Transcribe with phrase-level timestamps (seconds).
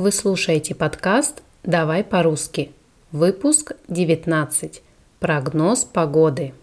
[0.00, 2.72] Вы слушаете подкаст «Давай по-русски».
[3.12, 4.82] Выпуск 19.
[5.18, 6.54] Прогноз погоды.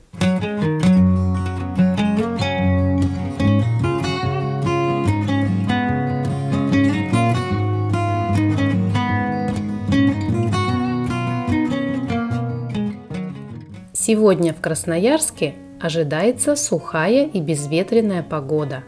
[13.93, 18.83] Сегодня в Красноярске ожидается сухая и безветренная погода.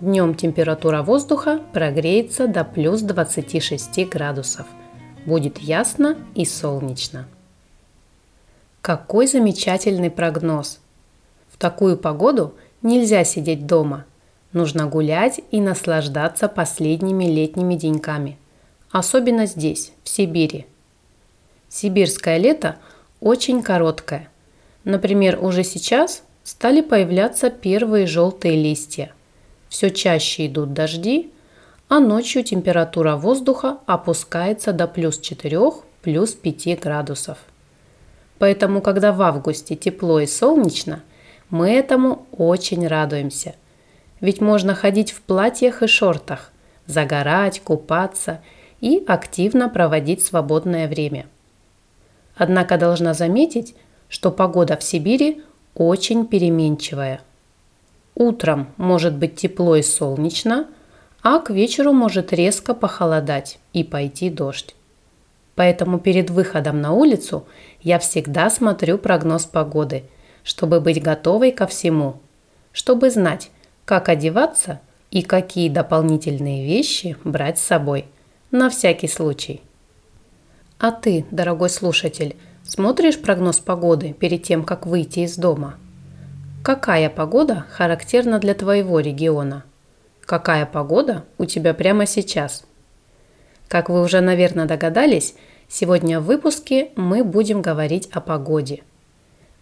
[0.00, 4.66] Днем температура воздуха прогреется до плюс 26 градусов.
[5.24, 7.26] Будет ясно и солнечно.
[8.82, 10.80] Какой замечательный прогноз!
[11.48, 14.04] В такую погоду нельзя сидеть дома.
[14.52, 18.36] Нужно гулять и наслаждаться последними летними деньками.
[18.90, 20.66] Особенно здесь, в Сибири.
[21.70, 22.76] Сибирское лето
[23.20, 24.28] очень короткое.
[24.84, 29.14] Например, уже сейчас стали появляться первые желтые листья.
[29.68, 31.32] Все чаще идут дожди,
[31.88, 35.60] а ночью температура воздуха опускается до плюс 4,
[36.02, 37.38] плюс 5 градусов.
[38.38, 41.02] Поэтому, когда в августе тепло и солнечно,
[41.50, 43.54] мы этому очень радуемся.
[44.20, 46.52] Ведь можно ходить в платьях и шортах,
[46.86, 48.40] загорать, купаться
[48.80, 51.26] и активно проводить свободное время.
[52.36, 53.74] Однако должна заметить,
[54.08, 55.42] что погода в Сибири
[55.74, 57.20] очень переменчивая.
[58.16, 60.66] Утром может быть тепло и солнечно,
[61.22, 64.74] а к вечеру может резко похолодать и пойти дождь.
[65.54, 67.46] Поэтому перед выходом на улицу
[67.80, 70.02] я всегда смотрю прогноз погоды,
[70.42, 72.16] чтобы быть готовой ко всему,
[72.72, 73.50] чтобы знать,
[73.84, 74.80] как одеваться
[75.12, 78.06] и какие дополнительные вещи брать с собой,
[78.50, 79.60] на всякий случай.
[80.78, 82.36] А ты, дорогой слушатель,
[82.68, 85.76] Смотришь прогноз погоды перед тем, как выйти из дома?
[86.66, 89.62] Какая погода характерна для твоего региона?
[90.22, 92.64] Какая погода у тебя прямо сейчас?
[93.68, 95.36] Как вы уже, наверное, догадались,
[95.68, 98.82] сегодня в выпуске мы будем говорить о погоде.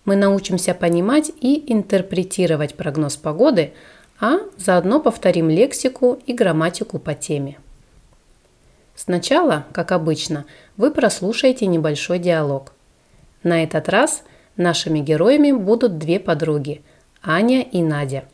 [0.07, 3.75] Мы научимся понимать и интерпретировать прогноз погоды,
[4.19, 7.59] а заодно повторим лексику и грамматику по теме.
[8.97, 10.47] Сначала, как обычно,
[10.79, 12.73] вы прослушаете небольшой диалог.
[13.43, 14.23] На этот раз
[14.57, 16.81] нашими героями будут две подруги–
[17.27, 18.25] Аня и Надя.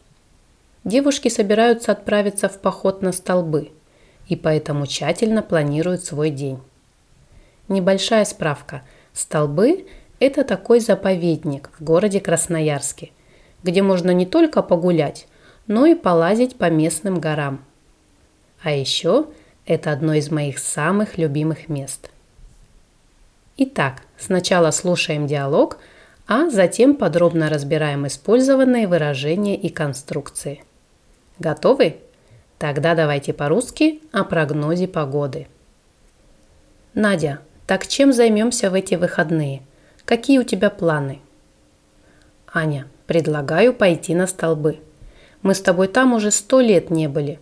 [0.83, 3.71] Девушки собираются отправиться в поход на столбы
[4.29, 6.59] и поэтому тщательно планируют свой день.
[7.69, 8.83] Небольшая справка.
[9.13, 9.87] Столбы–
[10.21, 13.11] это такой заповедник в городе Красноярске,
[13.63, 15.29] где можно не только погулять,
[15.67, 17.65] но и полазить по местным горам.
[18.63, 19.27] А еще
[19.67, 22.11] это одно из моих самых любимых мест–
[23.63, 25.77] Итак, сначала слушаем диалог,
[26.31, 30.63] а затем подробно разбираем использованные выражения и конструкции.
[31.41, 31.97] Готовы?
[32.57, 35.49] Тогда давайте по-русски о прогнозе погоды.
[36.95, 39.63] Надя, так чем займемся в эти выходные?
[40.05, 41.19] Какие у тебя планы?
[42.55, 44.79] Аня, предлагаю пойти на столбы.
[45.43, 47.41] Мы с тобой там уже сто лет не были.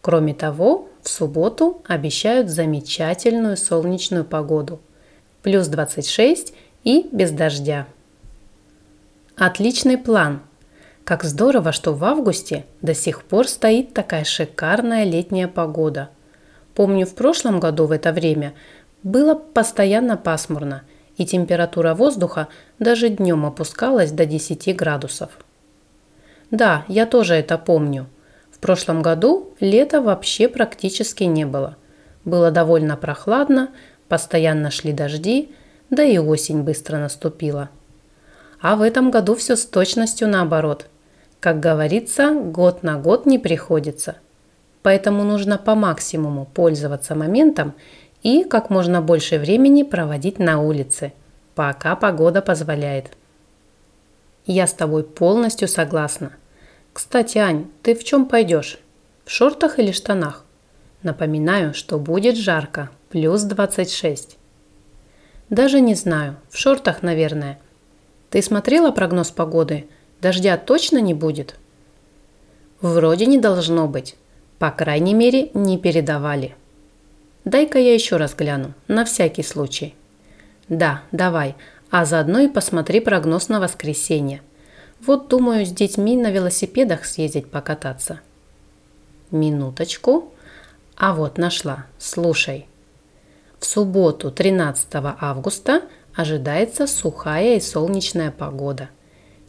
[0.00, 4.80] Кроме того, в субботу обещают замечательную солнечную погоду–
[5.42, 7.86] плюс 26 и без дождя.
[9.40, 10.42] Отличный план.
[11.04, 16.10] Как здорово, что в августе до сих пор стоит такая шикарная летняя погода.
[16.74, 18.52] Помню, в прошлом году в это время
[19.02, 20.82] было постоянно пасмурно,
[21.16, 22.48] и температура воздуха
[22.78, 25.30] даже днем опускалась до 10 градусов.
[26.50, 28.08] Да, я тоже это помню.
[28.52, 31.78] В прошлом году лета вообще практически не было.
[32.26, 33.70] Было довольно прохладно,
[34.06, 35.54] Постоянно шли дожди,
[35.88, 37.70] да и осень быстро наступила.
[38.60, 40.86] А в этом году все с точностью наоборот.
[41.40, 44.16] Как говорится, год на год не приходится.
[44.82, 47.74] Поэтому нужно по максимуму пользоваться моментом
[48.22, 51.12] и как можно больше времени проводить на улице,
[51.54, 53.16] пока погода позволяет.
[54.44, 56.32] Я с тобой полностью согласна.
[56.92, 58.78] Кстати, Ань, ты в чем пойдешь?
[59.24, 60.44] В шортах или штанах?
[61.02, 64.36] Напоминаю, что будет жарко, плюс 26.
[65.48, 67.58] Даже не знаю, в шортах, наверное.
[68.30, 69.86] Ты смотрела прогноз погоды?
[70.20, 71.56] Дождя точно не будет?
[72.80, 74.16] Вроде не должно быть.
[74.58, 76.54] По крайней мере, не передавали.
[77.44, 79.94] Дай-ка я еще раз гляну, на всякий случай.
[80.68, 81.56] Да, давай,
[81.90, 84.42] а заодно и посмотри прогноз на воскресенье.
[85.04, 88.20] Вот думаю с детьми на велосипедах съездить покататься.
[89.30, 90.32] Минуточку.
[90.96, 91.86] А вот нашла.
[91.98, 92.66] Слушай.
[93.58, 94.88] В субботу 13
[95.18, 95.82] августа
[96.14, 98.88] ожидается сухая и солнечная погода.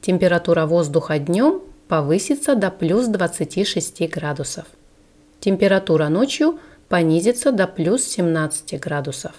[0.02, 4.66] Температура воздуха днем повысится до плюс 26 градусов.
[5.40, 9.34] Температура ночью понизится до плюс 17 градусов.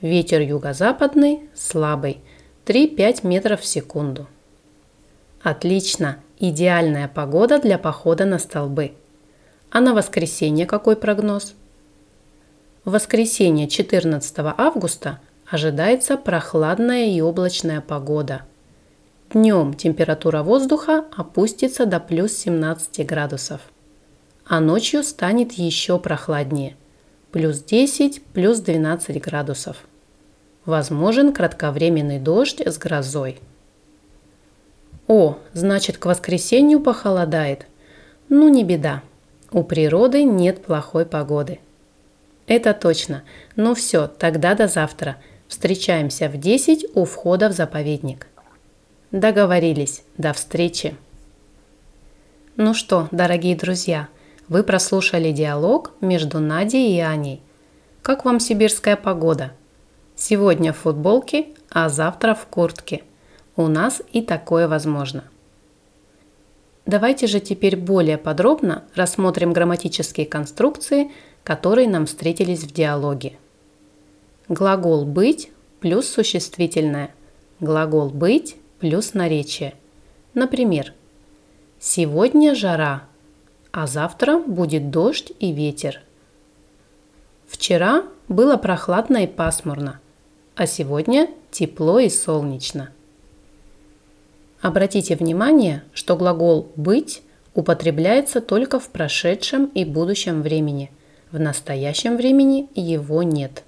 [0.00, 2.20] Ветер юго-западный слабый
[2.66, 4.26] 3-5 метров в секунду.
[5.42, 6.18] Отлично!
[6.38, 8.92] Идеальная погода для похода на столбы.
[9.70, 11.54] А на воскресенье какой прогноз?
[12.84, 18.42] В воскресенье 14 августа ожидается прохладная и облачная погода.
[19.32, 23.60] Днем температура воздуха опустится до плюс 17 градусов,
[24.44, 26.76] а ночью станет еще прохладнее–
[27.36, 29.76] плюс 10, плюс 12 градусов.
[30.64, 33.40] Возможен кратковременный дождь с грозой.
[35.06, 37.66] О, значит, к воскресенью похолодает.
[38.30, 39.02] Ну, не беда.
[39.52, 41.60] У природы нет плохой погоды.
[42.46, 43.22] Это точно.
[43.54, 45.16] Ну все, тогда до завтра.
[45.48, 48.26] Встречаемся в 10 у входа в заповедник.
[49.12, 50.02] Договорились.
[50.18, 50.96] До встречи.
[52.56, 54.08] Ну что, дорогие друзья,
[54.48, 57.40] вы прослушали диалог между Надей и Аней.
[58.02, 59.52] Как вам сибирская погода?
[60.14, 63.02] Сегодня в футболке, а завтра в куртке–
[63.56, 65.24] у нас и такое возможно.
[66.84, 71.10] Давайте же теперь более подробно рассмотрим грамматические конструкции,
[71.42, 73.38] которые нам встретились в диалоге.
[74.48, 75.50] Глагол «быть»
[75.80, 77.10] плюс существительное.
[77.58, 79.74] Глагол «быть» плюс наречие.
[80.34, 80.92] Например,
[81.80, 83.02] «Сегодня жара,
[83.72, 86.00] а завтра будет дождь и ветер».
[87.48, 90.00] Вчера было прохладно и пасмурно,
[90.54, 92.90] а сегодня тепло и солнечно.
[94.60, 97.22] Обратите внимание, что глагол «быть»
[97.54, 100.92] употребляется только в прошедшем и будущем времени.
[101.32, 103.64] В настоящем времени его нет.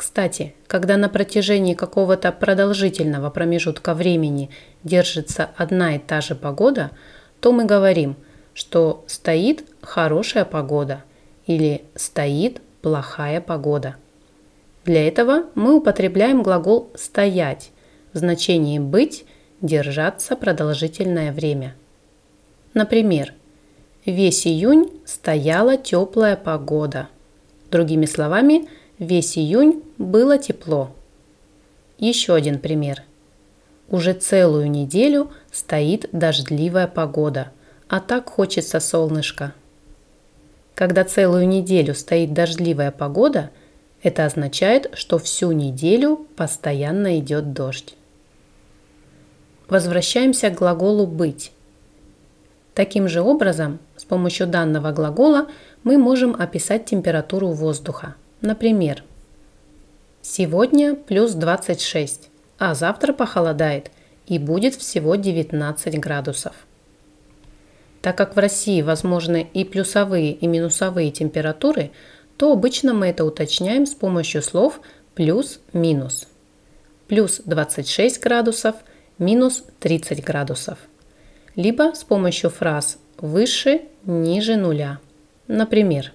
[0.00, 4.48] Кстати, когда на протяжении какого-то продолжительного промежутка времени
[4.82, 6.92] держится одна и та же погода,
[7.40, 8.16] то мы говорим,
[8.54, 11.04] что стоит хорошая погода
[11.46, 13.96] или стоит плохая погода.
[14.86, 17.70] Для этого мы употребляем глагол «стоять»
[18.14, 19.26] в значении «быть»
[19.60, 21.74] держаться продолжительное время.
[22.72, 23.34] Например,
[24.06, 27.08] весь июнь стояла теплая погода.
[27.70, 28.66] Другими словами,
[29.00, 30.94] весь июнь было тепло.
[31.98, 33.02] Еще один пример.
[33.88, 37.50] Уже целую неделю стоит дождливая погода,
[37.88, 39.54] а так хочется солнышко.
[40.76, 43.50] Когда целую неделю стоит дождливая погода,
[44.02, 47.96] это означает, что всю неделю постоянно идет дождь.
[49.68, 51.52] Возвращаемся к глаголу «быть».
[52.74, 55.48] Таким же образом, с помощью данного глагола
[55.84, 58.14] мы можем описать температуру воздуха.
[58.40, 59.02] Например,
[60.22, 63.90] сегодня плюс 26, а завтра похолодает
[64.26, 66.54] и будет всего 19 градусов.
[68.00, 71.90] Так как в России возможны и плюсовые, и минусовые температуры,
[72.38, 74.80] то обычно мы это уточняем с помощью слов
[75.14, 76.26] плюс-минус.
[77.08, 78.76] Плюс 26 градусов–
[79.18, 80.78] минус 30 градусов.
[81.54, 84.98] Либо с помощью фраз выше, ниже нуля.
[85.46, 86.12] Например,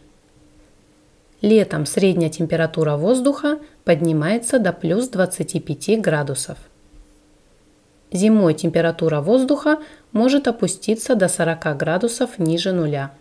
[1.45, 6.57] летом средняя температура воздуха поднимается до плюс 25 градусов.
[8.11, 9.77] Зимой температура воздуха
[10.11, 13.11] может опуститься до 40 градусов ниже нуля.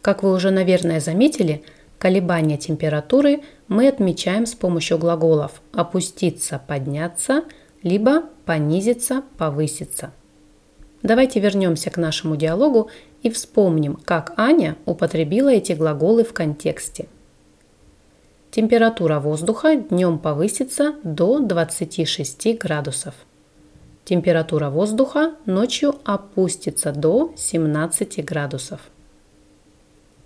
[0.00, 1.64] Как вы уже, наверное, заметили,
[1.98, 7.42] колебания температуры мы отмечаем с помощью глаголов «опуститься», «подняться»,
[7.82, 10.12] либо понизиться, повыситься.
[11.02, 12.90] Давайте вернемся к нашему диалогу
[13.26, 17.08] и вспомним, как Аня употребила эти глаголы в контексте.
[18.52, 23.14] Температура воздуха днем повысится до 26 градусов.
[24.04, 28.80] Температура воздуха ночью опустится до 17 градусов.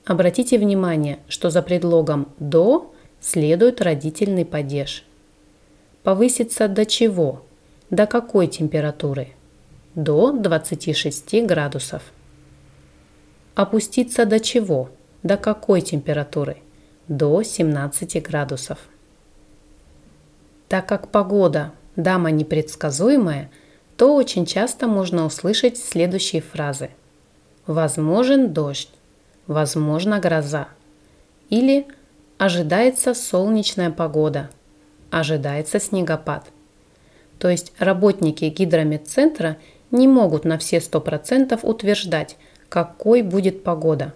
[0.04, 5.06] Обратите внимание, что за предлогом «до» следует родительный падеж.
[6.02, 7.46] Повысится до чего?
[7.88, 9.28] До какой температуры?
[9.94, 12.02] До 26 градусов.
[13.60, 14.88] Опуститься до чего?
[15.22, 16.62] До какой температуры?
[17.08, 18.78] До 17 градусов.
[20.66, 23.50] Так как погода– дама непредсказуемая,
[23.98, 26.88] то очень часто можно услышать следующие фразы.
[27.66, 28.88] Возможен дождь,
[29.46, 30.68] возможно гроза.
[31.50, 31.86] Или
[32.38, 34.48] ожидается солнечная погода,
[35.10, 36.46] ожидается снегопад–
[37.40, 39.56] то есть работники гидрометцентра
[39.90, 42.36] не могут на все 100% утверждать,
[42.70, 44.14] какой будет погода.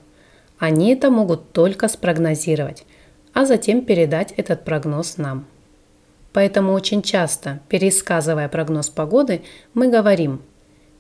[0.59, 2.87] Они это могут только спрогнозировать,
[3.35, 5.45] а затем передать этот прогноз нам.
[6.33, 9.43] Поэтому очень часто, пересказывая прогноз погоды,
[9.75, 10.41] мы говорим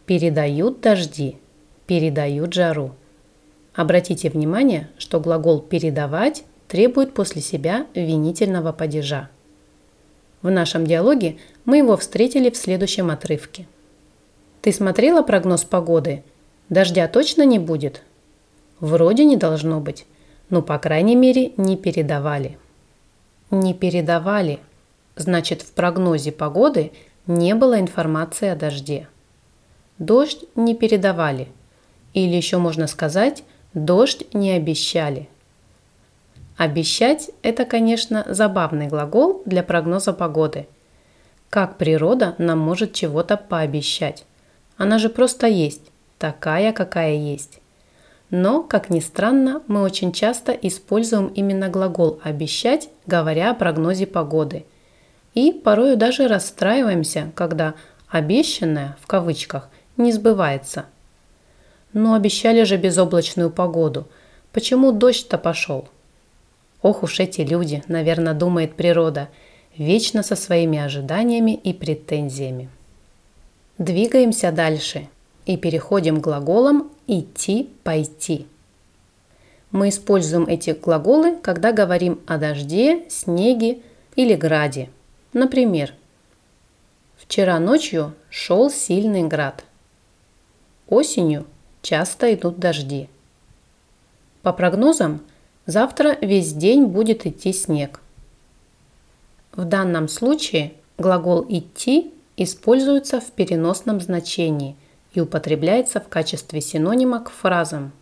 [0.05, 1.39] «передают дожди»,
[1.87, 2.95] «передают жару».
[3.75, 9.29] Обратите внимание, что глагол «передавать» требует после себя винительного падежа.
[10.43, 13.67] В нашем диалоге мы его встретили в следующем отрывке.
[14.61, 16.23] «Ты смотрела прогноз погоды?
[16.69, 18.03] Дождя точно не будет?»
[18.81, 20.07] «Вроде не должно быть,
[20.51, 22.59] но, по крайней мере, не передавали».
[23.51, 24.61] «Не передавали»
[25.17, 26.93] значит в прогнозе погоды
[27.27, 29.09] не было информации о дожде.
[29.99, 31.49] Дождь не передавали.
[32.13, 33.45] Или еще можно сказать,
[33.75, 35.29] Дождь не обещали.
[36.57, 40.69] Обещать– это, конечно, забавный глагол для прогноза погоды.
[41.51, 44.25] Как природа нам может чего-то пообещать?
[44.77, 45.91] Она же просто есть,
[46.25, 47.61] такая, какая есть.
[48.31, 54.65] Но, как ни странно, мы очень часто используем именно глагол «обещать», говоря о прогнозе погоды.
[55.35, 57.75] И порою даже расстраиваемся, когда
[58.09, 60.87] «обещанное» в кавычках не сбывается–
[61.95, 64.07] но обещали же безоблачную погоду.
[64.53, 65.89] Почему дождь-то пошел?
[66.83, 69.29] Ох уж эти люди, наверное, думает природа,
[69.77, 72.69] вечно со своими ожиданиями и претензиями.
[73.79, 75.09] Двигаемся дальше
[75.47, 78.47] и переходим к глаголам «идти», «пойти».
[79.71, 83.81] Мы используем эти глаголы, когда говорим о дожде, снеге
[84.15, 84.89] или граде.
[85.33, 85.93] Например,
[87.17, 89.65] вчера ночью шел сильный град.
[90.87, 91.45] Осенью
[91.83, 93.09] часто идут дожди.
[94.43, 95.23] По прогнозам,
[95.67, 98.01] завтра весь день будет идти снег.
[99.51, 104.77] В данном случае глагол «идти» используется в переносном значении
[105.15, 107.93] и употребляется в качестве синонима к фразам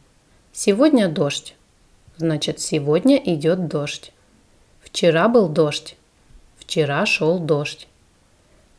[0.52, 1.54] «Сегодня дождь»
[2.16, 4.12] значит «сегодня идет дождь».
[4.80, 5.96] «Вчера был дождь»
[6.58, 7.86] «вчера шел дождь».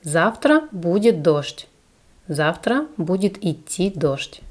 [0.02, 1.68] «Завтра будет дождь»
[2.28, 4.42] «завтра будет идти дождь».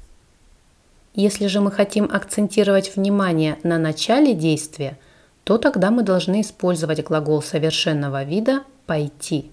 [1.15, 4.97] Если же мы хотим акцентировать внимание на начале действия,
[5.43, 9.51] то тогда мы должны использовать глагол совершенного вида «пойти».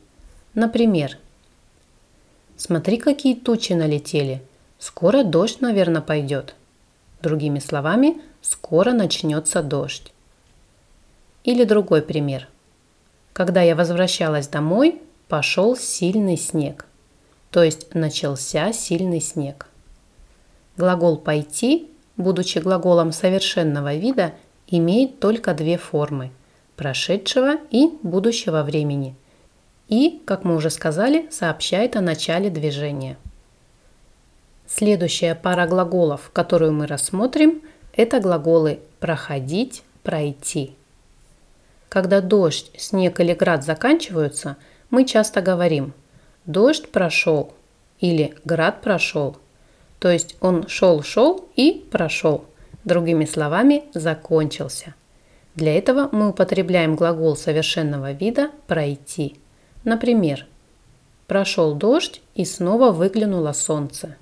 [0.54, 1.18] Например,
[2.60, 4.42] «Смотри, какие тучи налетели.
[4.78, 6.54] Скоро дождь, наверное, пойдет».
[7.22, 10.12] Другими словами, «скоро начнется дождь».
[11.42, 12.48] Или другой пример.
[13.32, 16.84] Когда я возвращалась домой, пошел сильный снег.
[17.50, 19.66] То есть начался сильный снег.
[20.76, 24.34] Глагол «пойти», будучи глаголом совершенного вида,
[24.66, 26.30] имеет только две формы–
[26.76, 29.16] прошедшего и будущего времени.
[29.90, 33.18] И, как мы уже сказали, сообщает о начале движения.
[34.66, 37.60] Следующая пара глаголов, которую мы рассмотрим,
[37.92, 40.76] это глаголы «проходить», «пройти».
[41.88, 44.56] Когда дождь, снег или град заканчиваются,
[44.90, 45.92] мы часто говорим
[46.46, 47.52] «дождь прошел»
[47.98, 49.36] или «град прошел»,
[49.98, 52.44] то есть он шел-шел и прошел.
[52.84, 54.94] Другими словами, закончился.
[55.56, 59.36] Для этого мы употребляем глагол совершенного вида «пройти».
[59.84, 60.46] Например,
[61.26, 64.16] прошел дождь и снова выглянуло солнце.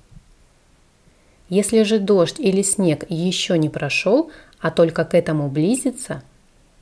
[1.49, 6.21] Если же дождь или снег еще не прошел, а только к этому близится,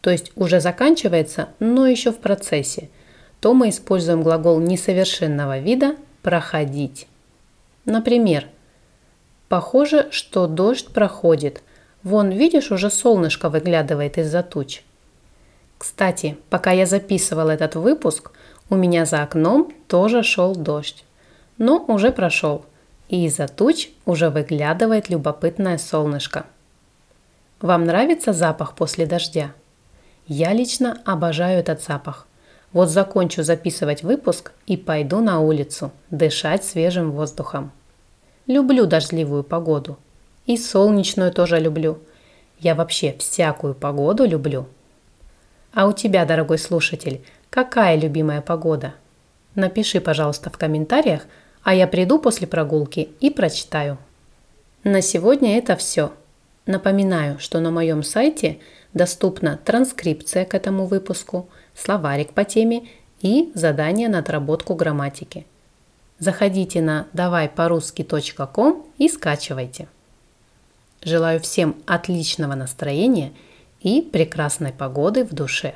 [0.01, 2.89] то есть уже заканчивается, но еще в процессе,
[3.39, 7.07] то мы используем глагол несовершенного вида «проходить».
[7.85, 8.47] Например,
[9.49, 11.61] Похоже, что дождь проходит.
[12.03, 14.83] Вон, видишь, уже солнышко выглядывает из-за туч.
[15.77, 18.31] Кстати, пока я записывал этот выпуск,
[18.69, 21.05] у меня за окном тоже шел дождь.
[21.57, 22.65] Но уже прошел,
[23.09, 26.45] и из-за туч уже выглядывает любопытное солнышко.
[27.61, 29.51] Вам нравится запах после дождя?
[30.27, 32.27] Я лично обожаю этот запах.
[32.73, 37.71] Вот закончу записывать выпуск и пойду на улицу дышать свежим воздухом.
[38.45, 39.97] Люблю дождливую погоду.
[40.45, 41.99] И солнечную тоже люблю.
[42.59, 44.67] Я вообще всякую погоду люблю.
[45.73, 47.23] А у тебя, дорогой слушатель,
[47.57, 48.93] какая любимая погода?
[49.55, 51.23] Напиши, пожалуйста, в комментариях,
[51.63, 53.97] а я приду после прогулки и прочитаю.
[54.83, 56.13] На сегодня это все.
[56.67, 58.59] Напоминаю, что на моем сайте
[58.93, 62.89] доступна транскрипция к этому выпуску, словарик по теме
[63.21, 65.47] и задание на отработку грамматики–
[66.19, 69.87] Заходите на давайпорусски.ком и скачивайте.
[71.03, 73.33] Желаю всем отличного настроения
[73.81, 75.75] и прекрасной погоды в душе.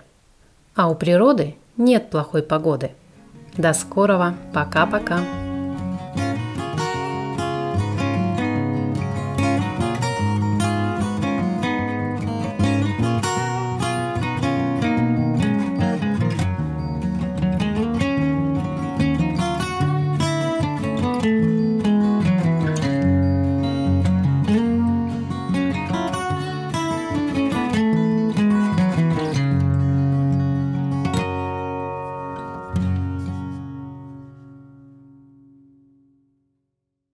[0.73, 2.91] А у природы нет плохой погоды.
[3.57, 4.35] До скорого.
[4.53, 5.19] Пока-пока.